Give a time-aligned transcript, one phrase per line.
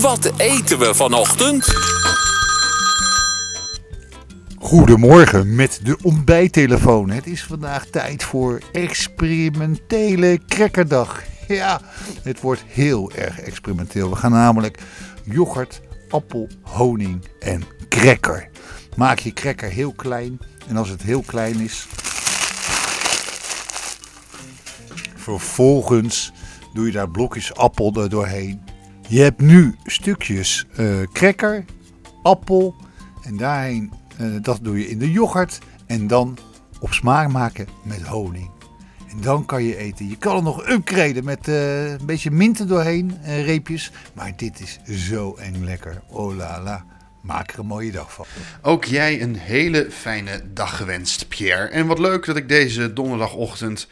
[0.00, 1.64] Wat eten we vanochtend?
[4.58, 7.10] Goedemorgen met de ontbijttelefoon.
[7.10, 11.22] Het is vandaag tijd voor experimentele crackerdag.
[11.48, 11.80] Ja,
[12.22, 14.10] het wordt heel erg experimenteel.
[14.10, 14.78] We gaan namelijk
[15.24, 18.48] yoghurt, appel, honing en cracker.
[18.96, 20.38] Maak je cracker heel klein
[20.68, 21.86] en als het heel klein is,
[25.14, 26.32] vervolgens
[26.74, 28.74] doe je daar blokjes appel er doorheen.
[29.08, 31.64] Je hebt nu stukjes eh cracker,
[32.22, 32.74] appel
[33.22, 36.38] en daarheen, eh, dat doe je in de yoghurt en dan
[36.80, 38.50] op smaak maken met honing.
[39.10, 40.08] En dan kan je eten.
[40.08, 43.92] Je kan het nog upgraden met eh, een beetje mint er doorheen, en reepjes.
[44.14, 46.02] Maar dit is zo eng lekker.
[46.08, 46.84] Oh la la.
[47.26, 48.26] Maak er een mooie dag van.
[48.62, 51.66] Ook jij een hele fijne dag gewenst, Pierre.
[51.68, 53.88] En wat leuk dat ik deze donderdagochtend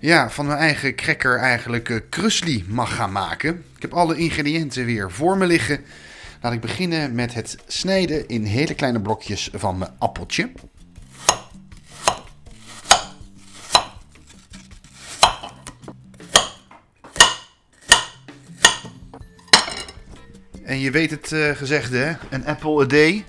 [0.00, 3.64] ja, van mijn eigen cracker eigenlijk uh, krusli mag gaan maken.
[3.76, 5.80] Ik heb alle ingrediënten weer voor me liggen.
[6.40, 10.50] Laat ik beginnen met het snijden in hele kleine blokjes van mijn appeltje.
[20.70, 22.12] En je weet het uh, gezegde, hè?
[22.30, 23.24] Een apple a day.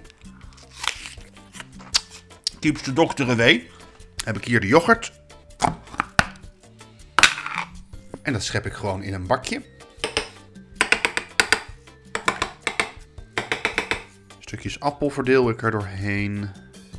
[2.59, 3.69] Keeps the doctor away.
[4.23, 5.11] Heb ik hier de yoghurt.
[8.21, 9.61] En dat schep ik gewoon in een bakje.
[14.39, 16.49] Stukjes appel verdeel ik er doorheen.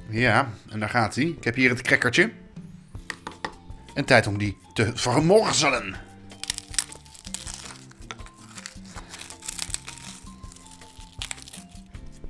[0.09, 1.25] Ja, en daar gaat hij.
[1.25, 2.33] Ik heb hier het crackertje.
[3.95, 6.12] En tijd om die te vermorzelen.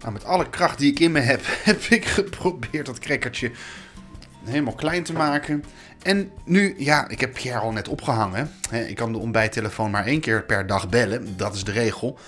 [0.02, 3.50] Nou, met alle kracht die ik in me heb, heb ik geprobeerd dat crackertje
[4.44, 5.64] helemaal klein te maken.
[6.02, 8.50] En nu, ja, ik heb Pierre al net opgehangen.
[8.70, 11.36] Ik kan de ontbijttelefoon maar één keer per dag bellen.
[11.36, 12.18] Dat is de regel.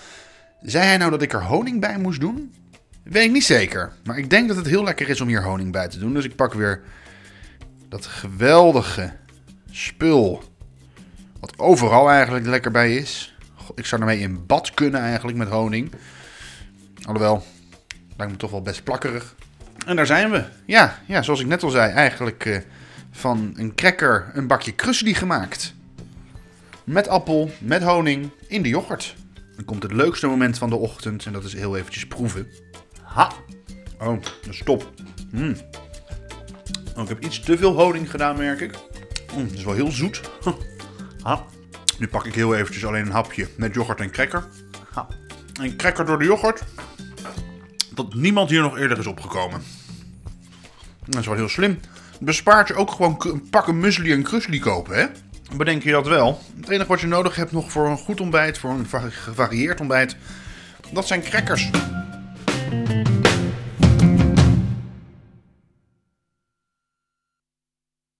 [0.61, 2.55] Zei hij nou dat ik er honing bij moest doen?
[3.03, 3.93] Weet ik niet zeker.
[4.05, 6.15] Maar ik denk dat het heel lekker is om hier honing bij te doen.
[6.15, 6.83] Dus ik pak weer
[7.89, 9.13] dat geweldige
[9.71, 10.43] spul.
[11.41, 13.37] Wat overal eigenlijk lekker bij is.
[13.75, 15.93] Ik zou ermee in bad kunnen eigenlijk met honing.
[17.03, 17.45] Alhoewel,
[18.17, 19.35] lijkt me toch wel best plakkerig.
[19.87, 20.45] En daar zijn we.
[20.67, 22.59] Ja, ja zoals ik net al zei, eigenlijk uh,
[23.11, 25.75] van een cracker een bakje krusli gemaakt.
[26.85, 29.17] Met appel, met honing, in de yoghurt.
[29.57, 32.47] Dan komt het leukste moment van de ochtend en dat is heel eventjes proeven.
[33.03, 33.33] Ha!
[33.99, 34.19] Oh,
[34.51, 34.93] stop.
[35.31, 35.57] Mm.
[36.97, 38.75] Oh, ik heb iets te veel honing gedaan, merk ik.
[39.37, 40.21] Mm, het is wel heel zoet.
[41.23, 41.45] Ha.
[41.99, 44.45] Nu pak ik heel eventjes alleen een hapje met yoghurt en cracker.
[44.93, 45.07] Ha.
[45.61, 46.63] En cracker door de yoghurt
[47.95, 49.63] dat niemand hier nog eerder is opgekomen.
[51.05, 51.81] Dat is wel heel slim.
[52.21, 55.07] Bespaart je ook gewoon een pakken muesli en krusli kopen, hè?
[55.57, 56.41] Bedenk je dat wel.
[56.61, 60.17] Het enige wat je nodig hebt nog voor een goed ontbijt, voor een gevarieerd ontbijt,
[60.93, 61.71] dat zijn crackers.